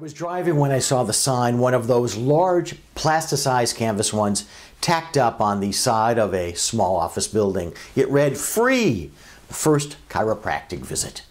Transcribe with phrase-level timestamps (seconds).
[0.00, 4.48] was driving when I saw the sign, one of those large plasticized canvas ones
[4.80, 7.74] tacked up on the side of a small office building.
[7.94, 9.10] It read free,
[9.50, 11.22] first chiropractic visit.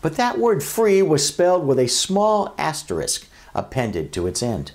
[0.00, 4.70] But that word free was spelled with a small asterisk appended to its end.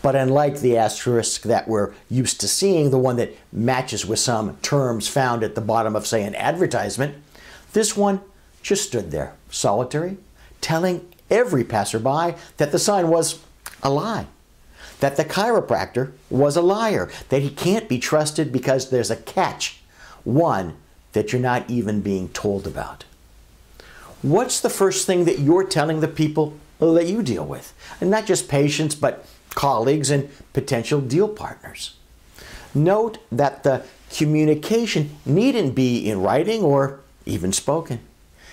[0.00, 4.56] But unlike the asterisk that we're used to seeing, the one that matches with some
[4.62, 7.16] terms found at the bottom of, say, an advertisement,
[7.74, 8.22] this one
[8.62, 10.16] just stood there, solitary,
[10.60, 13.40] telling every passerby that the sign was
[13.82, 14.26] a lie,
[15.00, 19.80] that the chiropractor was a liar, that he can't be trusted because there's a catch,
[20.24, 20.76] one
[21.12, 23.04] that you're not even being told about.
[24.22, 27.72] What's the first thing that you're telling the people that you deal with?
[28.00, 31.94] And not just patients, but colleagues and potential deal partners.
[32.74, 38.00] Note that the communication needn't be in writing or even spoken.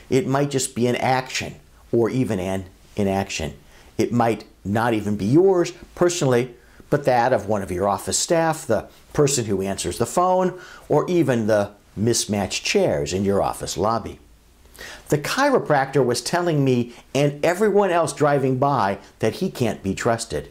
[0.09, 1.55] It might just be an action
[1.95, 2.65] or even an
[2.97, 3.53] inaction.
[3.97, 6.53] It might not even be yours personally,
[6.89, 11.09] but that of one of your office staff, the person who answers the phone, or
[11.09, 14.19] even the mismatched chairs in your office lobby.
[15.07, 20.49] The chiropractor was telling me and everyone else driving by that he can't be trusted.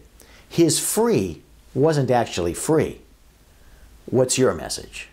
[0.48, 1.42] His free
[1.74, 3.02] wasn't actually free.
[4.06, 5.08] What's your message?